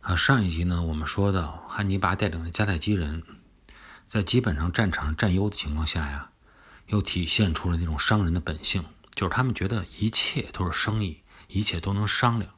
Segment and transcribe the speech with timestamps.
[0.00, 3.22] 啊，上一集呢，我们说到汉尼拔带领的迦太基人，
[4.08, 6.30] 在基本上战场上占优的情况下呀，
[6.86, 8.82] 又体现出了那种商人的本性，
[9.14, 12.50] 就是他们觉得一切都是生意，一切都能商量。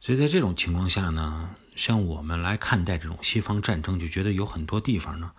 [0.00, 5.30] 所以在这种情况下呢，像我们来看待这种西方战争，就觉得有很多地方呢，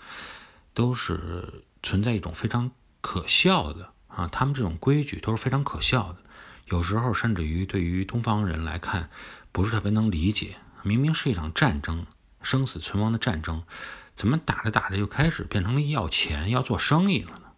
[0.74, 2.72] 都是存在一种非常
[3.02, 6.20] 可笑的啊，他们这种规矩都是非常可笑的，
[6.68, 9.10] 有时候甚至于对于东方人来看，
[9.52, 10.56] 不是特别能理解。
[10.84, 12.06] 明明是一场战争，
[12.42, 13.64] 生死存亡的战争，
[14.16, 17.52] 怎么打着打着就开始变成了要钱、要做生意了呢？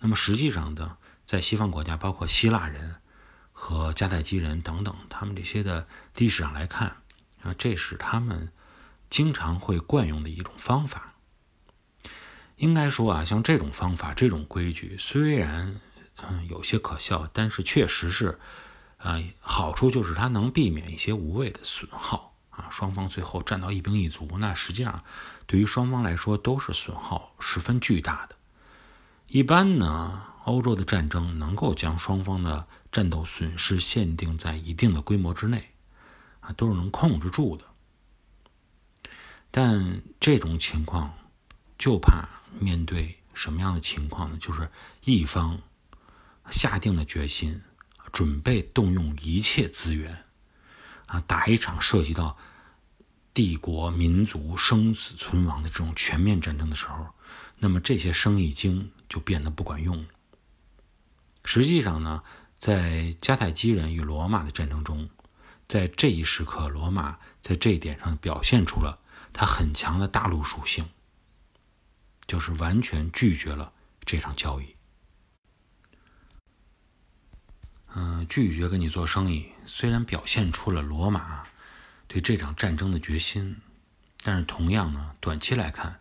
[0.00, 2.96] 那么实际上的，在西方国家，包括希腊人
[3.52, 6.96] 和迦太基人等等，他们这些的历史上来看，
[7.42, 8.52] 啊，这是他们
[9.10, 11.14] 经常会惯用的一种方法。
[12.56, 15.80] 应该说啊，像这种方法、这种规矩，虽然
[16.16, 18.38] 嗯有些可笑，但是确实是，
[18.96, 22.36] 啊，好处就是它能避免一些无谓的损耗。
[22.70, 25.02] 双方最后战到一兵一卒，那实际上
[25.46, 28.36] 对于双方来说都是损耗十分巨大的。
[29.26, 35.70] 一般呢，欧洲的战争能够将双方的战斗损失限定在一定的规模之内，
[36.40, 37.64] 啊，都是能控制住的。
[39.50, 41.12] 但这种情况
[41.78, 44.38] 就怕面对什么样的情况呢？
[44.40, 44.70] 就是
[45.04, 45.60] 一方
[46.50, 47.62] 下定了决心，
[48.12, 50.24] 准备动用一切资源。
[51.06, 52.36] 啊，打一场涉及到
[53.38, 57.06] 帝国民族生死存亡的这种全面战争的时候，
[57.58, 60.08] 那么这些生意经就变得不管用了。
[61.44, 62.24] 实际上呢，
[62.58, 65.08] 在迦太基人与罗马的战争中，
[65.68, 68.98] 在这一时刻，罗马在这一点上表现出了
[69.32, 70.88] 它很强的大陆属性，
[72.26, 73.72] 就是完全拒绝了
[74.04, 74.74] 这场交易。
[77.94, 81.46] 嗯，拒绝跟你做生意，虽然表现出了罗马
[82.08, 83.58] 对这场战争的决心，
[84.24, 86.00] 但是同样呢，短期来看，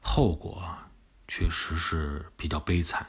[0.00, 0.76] 后果
[1.26, 3.06] 确实是比较悲惨。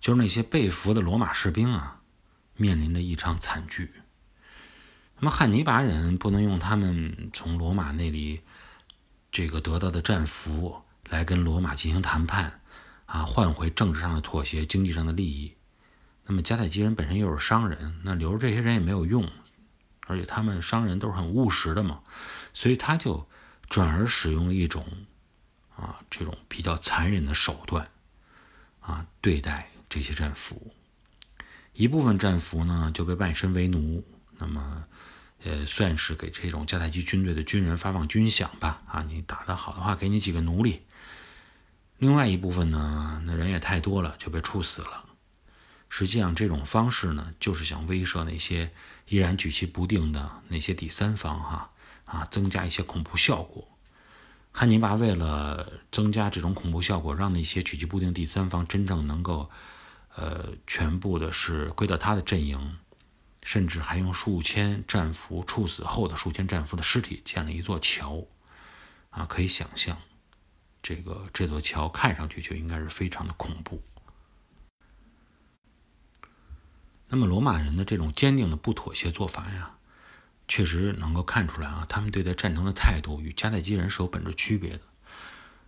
[0.00, 2.00] 就是那些被俘的罗马士兵啊，
[2.56, 3.92] 面临着一场惨剧。
[5.18, 8.42] 那么汉尼拔人不能用他们从罗马那里
[9.32, 12.60] 这个得到的战俘来跟罗马进行谈判
[13.06, 15.54] 啊，换回政治上的妥协、经济上的利益。
[16.24, 19.28] 那么迦太基人本身又是商人，那留着这些人也没有用，
[20.08, 22.00] 而且他们商人都是很务实的嘛，
[22.52, 23.28] 所以他就
[23.68, 24.84] 转而使用了一种
[25.76, 27.88] 啊这种比较残忍的手段
[28.80, 30.72] 啊对待这些战俘。
[31.74, 34.04] 一部分战俘呢就被卖身为奴，
[34.38, 34.84] 那么
[35.44, 40.82] 呃算是给这种迦太基军队的军人发放军饷吧啊，你打得好的话给你几个奴隶。
[41.98, 45.04] 另外一部分呢，那人也太多了，就被处死了。
[45.88, 48.70] 实际上，这种方式呢，就是想威慑那些
[49.08, 51.70] 依然举棋不定的那些第三方，哈
[52.04, 53.66] 啊，增加一些恐怖效果。
[54.52, 59.50] 汉尼拔为了增加这种恐怖效果，让那些举棋不定第三方真正能够，
[60.14, 62.76] 呃，全部的是归到他的阵营，
[63.42, 68.24] 甚至还用数千战俘处死后的数千战俘的尸体建了一座桥，
[69.10, 69.96] 啊，可以想象，
[70.82, 73.82] 这个这座桥看上去就应该是非常的恐怖。
[77.10, 79.70] 那么罗马人的这种坚定的不妥协做法呀，
[80.46, 84.80] 确实能够看出来啊，他们对待战争的态度与迦太基人是有本质区别的。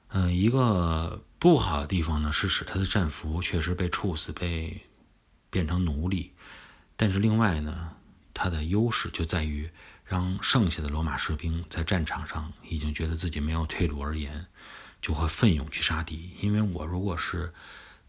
[0.09, 4.83] 嗯，一个不好的地方呢，是使他的战俘确实被处死、被
[5.49, 6.35] 变成奴隶。
[6.97, 7.93] 但是另外呢，
[8.35, 9.71] 他的优势就在于
[10.05, 14.47] 让剩下的罗马士兵在战场上已经觉得自己没有退路而言，
[15.01, 16.37] 就会奋勇去杀敌。
[16.41, 17.55] 因为我如果是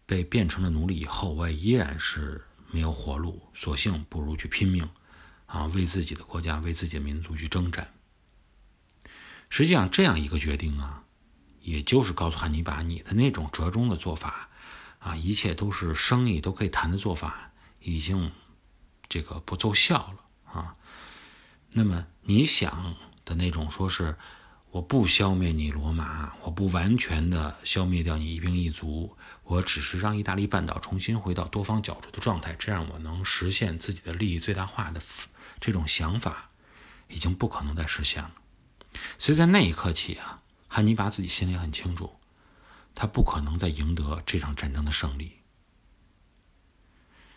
[0.06, 2.44] 被变成了奴隶以后，我也依然是。
[2.72, 4.90] 没有活路，索性不如去拼命，
[5.46, 7.94] 啊，为自己的国家、为自己的民族去征战。
[9.50, 11.04] 实际上，这样一个决定啊，
[11.62, 14.50] 也就是告诉汉尼拔，你的那种折中的做法，
[15.00, 18.32] 啊，一切都是生意都可以谈的做法，已经
[19.08, 20.76] 这个不奏效了啊。
[21.70, 22.96] 那么你想
[23.26, 24.18] 的那种说是。
[24.72, 35.02] 我不消灭你罗马，我不完全的消灭掉你一兵一卒，我只是让意大利半岛重新回到多方角逐的状态，这样我能实现自己的利益最大化的
[35.60, 36.52] 这种想法，
[37.10, 38.32] 已经不可能再实现了。
[39.18, 42.16] 所以在那一刻起啊，汉尼拔自己心里很清楚，
[42.96, 45.40] 他不可能再赢得这场战争的胜利。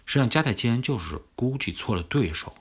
[0.07, 2.55] 实际上，迦太基人就是估计错了对手，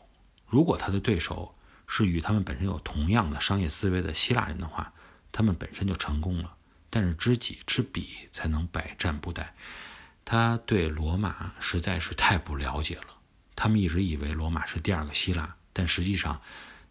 [0.47, 1.53] 如果他的对手。
[1.87, 4.93] 是与他们本身有同样的商业思维的希腊人的话，
[5.31, 6.55] 他们本身就成功了。
[6.89, 9.45] 但是知己知彼才能百战不殆。
[10.25, 13.07] 他对罗马实在是太不了解了。
[13.55, 16.41] 他们一直以为罗马是第二个希腊，但实际上，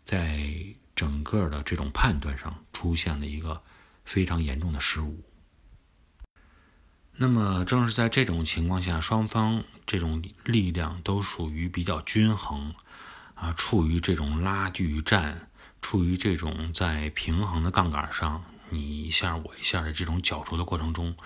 [0.04, 0.52] 在
[0.94, 3.62] 整个的这种判断上出现了一个
[4.04, 5.22] 非常严重的失误。
[7.16, 12.74] 那么，正是在这种情况下，双方这种力量都属于比较均衡，
[13.42, 15.50] 啊，处于这种拉锯战，
[15.80, 21.16] 处于这种在平衡的杠杆上，你一下我一下的这种角逐的过程中，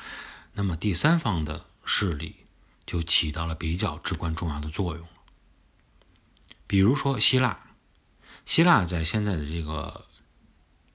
[0.55, 2.37] 那么第三方的势力
[2.87, 5.07] 就起到了比较至关重要的作用。
[6.67, 7.59] 比如说希腊，
[8.47, 10.07] 希腊在现在的这个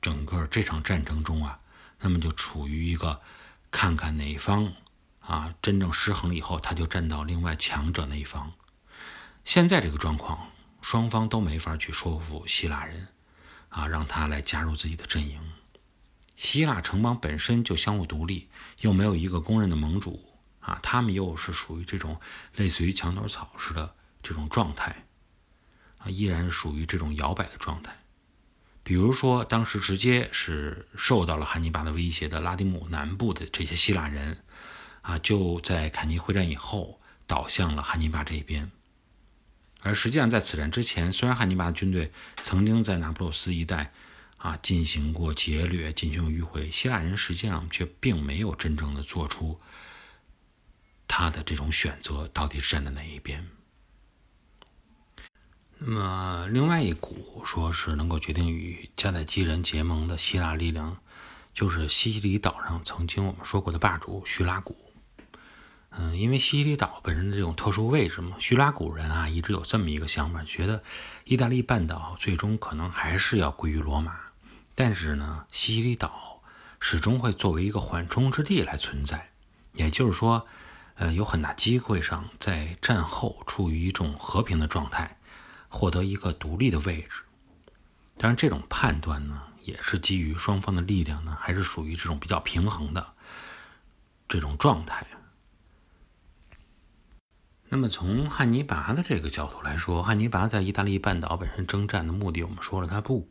[0.01, 1.59] 整个这场战争中啊，
[1.99, 3.21] 那么就处于一个
[3.69, 4.73] 看看哪方
[5.19, 8.53] 啊真正失衡以后，他就站到另外强者那一方。
[9.45, 10.47] 现在这个状况，
[10.81, 13.07] 双方都没法去说服希腊人
[13.69, 15.39] 啊，让他来加入自己的阵营。
[16.35, 18.49] 希腊城邦本身就相互独立，
[18.79, 22.19] 又没有一个公认的盟主啊，他们又是属于这种
[22.55, 25.05] 类似于墙头草似的这种状态。
[25.99, 27.95] 啊，依然是属于这种摇摆的状态。
[28.83, 34.43] 比如说，当时直接是受到了汉尼拔的威胁的拉丁姆南部的这些希腊人，
[35.03, 38.71] 啊，就在坎尼会战以后倒向了汉尼拔这一边。
[39.81, 42.11] 而实际上，在此战之前，虽然汉尼拔的军队
[42.43, 43.91] 曾经在那不勒斯一带
[44.37, 49.59] 啊进行过劫掠、进行迂回，希腊人实际上却并没有真正的做出
[51.07, 53.47] 他的这种选择，到底站在哪一边。
[55.79, 60.99] 那么，另外一股说是能够决定与迦太基人结盟的希腊力量，
[61.55, 64.90] 就是西西里岛上曾经我们说过的霸主叙拉古。
[65.91, 70.83] 嗯，因为西西里岛本身的这种特殊位置嘛，叙拉古人啊一直有这么一个想法，觉得
[71.25, 74.15] 意大利半岛最终可能还是要归于罗马，
[74.73, 76.41] 但是呢，西西里岛
[76.79, 79.29] 始终会作为一个缓冲之地来存在，
[79.73, 80.47] 也就是说，
[80.95, 85.17] 呃，有很大机会上在战后处于一种和平的状态。
[85.73, 87.21] 获得一个独立的位置，
[88.17, 93.13] 当然，这种判断呢，也是基于双方的力量呢，还是属于这种比较平衡的
[94.27, 95.07] 这种状态。
[97.73, 103.29] 那么，从汉尼拔的这个角度来说，汉尼拔在意大利半岛本身征战的目的，我们说了，他不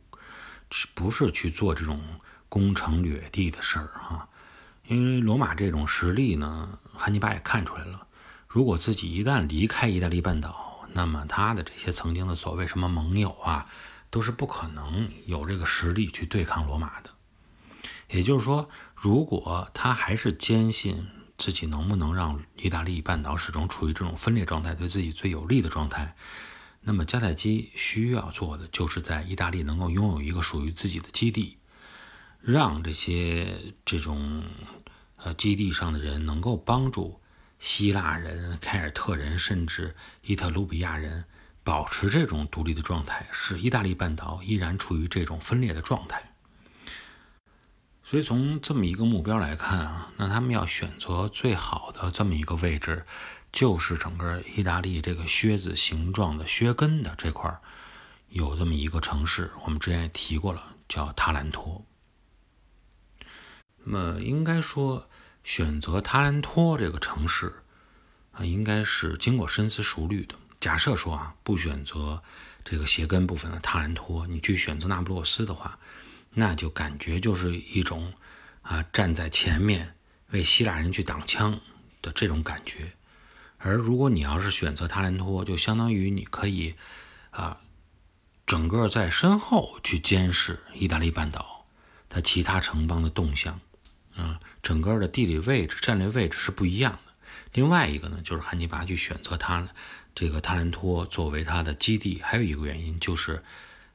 [0.95, 2.01] 不是去做这种
[2.49, 4.27] 攻城掠地的事儿哈，
[4.87, 8.07] 因为罗马这种实力呢，汉尼拔也看出来了，
[8.47, 13.67] 如果自己一旦离开意大利半岛，那么他的这些曾经的所谓什么盟友啊，
[14.09, 17.11] 都是不可能有这个实力去对抗罗马的。
[18.09, 21.07] 也就是说，如果他还是坚信
[21.41, 26.15] 自己能不能让意大利半岛始终处于这种分裂状态，对自己最有利的状态，
[26.81, 31.57] 那么迦太基需要做的就是在意大利能够拥有一个属于自己的基地，
[32.39, 34.43] 让这些这种
[35.17, 37.19] 呃基地上的人能够帮助。
[37.63, 41.25] 希腊人、凯尔特人，甚至伊特鲁比亚人，
[41.63, 46.30] 保持这种独立的状态，使意大利半岛依然处于这种分裂的状态。
[48.11, 53.05] 所以，从这么一个目标来看啊，那他们要选择最好的这么一个位置，
[53.53, 57.57] 就是整个意大利这个靴子形状的靴跟的这块
[58.27, 61.85] 有这么一个城市，我们之前也提过了，叫塔兰托。
[63.85, 65.07] 那么，应该说。
[65.43, 67.63] 选择塔兰托这个城市
[68.31, 70.35] 啊，应该是经过深思熟虑的。
[70.59, 72.21] 假设说啊，不选择
[72.63, 75.79] 这个鞋跟部分的塔兰托，你去选择那不勒斯的话，
[76.33, 78.13] 那就感觉就是一种
[78.61, 79.95] 啊站在前面
[80.29, 81.59] 为希腊人去挡枪
[82.01, 82.93] 的这种感觉。
[83.57, 86.75] 而如果你要是选择塔兰托，就相当于你可以
[87.29, 87.61] 啊
[88.45, 91.65] 整个在身后去监视意大利半岛
[92.09, 93.59] 的其他城邦的动向。
[94.13, 97.13] 啊，整个的地理位置、战略位置是不一样的。
[97.53, 99.69] 另外一个呢，就是汉尼拔去选择他
[100.13, 103.41] 这个塔兰托作为他的基地，还有一个原因就是，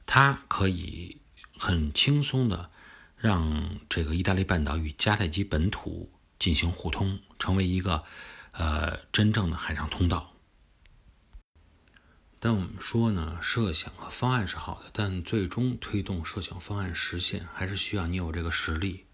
[0.07, 1.17] 他可以
[1.57, 2.69] 很轻松的
[3.17, 8.03] 让这个意大利半岛与迦太基本土进行互通，成为一个
[8.51, 10.33] 呃真正的海上通道。
[12.39, 19.05] 但我们说呢，设想和方案是好的，但最终推动设想方案实现，还是需要你有这个实力。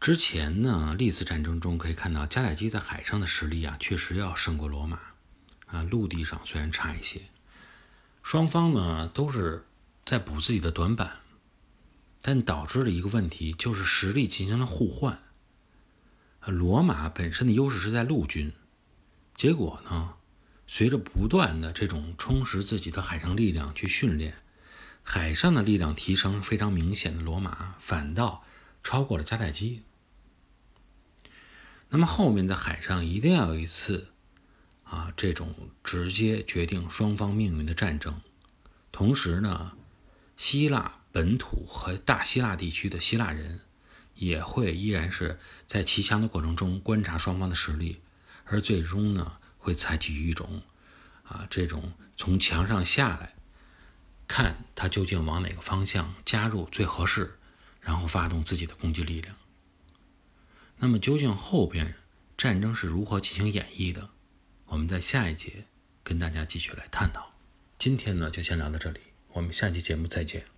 [0.00, 4.98] 之前呢，历次战争中可以看到，迦太基在海上的实力啊，确实要胜过罗马，
[5.66, 7.22] 啊，陆地上虽然差一些，
[8.24, 9.64] 双方呢都是
[10.04, 11.18] 在补自己的短板，
[12.20, 15.22] 但导致了一个问题就是实力进行了互换。
[16.46, 18.52] 罗马本身的优势是在陆军，
[19.36, 20.14] 结果呢，
[20.66, 24.34] 随着不断的这种充实自己的海上力量去训练，
[25.04, 28.44] 海上的力量提升非常明显的罗马，反倒
[28.82, 29.82] 超过了迦太基。
[31.90, 34.08] 那么后面在海上一定要有一次，
[34.82, 35.54] 啊，这种
[35.84, 38.20] 直接决定双方命运的战争。
[38.90, 39.76] 同时呢，
[40.36, 43.60] 希腊本土和大希腊地区的希腊人，
[44.14, 48.00] 也会依然是在骑墙的过程中观察双方的实力，
[48.44, 50.62] 而最终呢，会采取一种
[51.24, 53.34] 啊这种从墙上下来，
[54.26, 57.38] 看他究竟往哪个方向加入最合适，
[57.80, 59.36] 然后发动自己的攻击力量。
[60.78, 61.94] 那么究竟后边
[62.36, 64.10] 战争是如何进行演绎的？
[64.66, 65.66] 我们在下一节
[66.02, 67.32] 跟大家继续来探讨。
[67.78, 69.00] 今天呢，就先聊到这里，
[69.34, 70.51] 我们下期节目再见。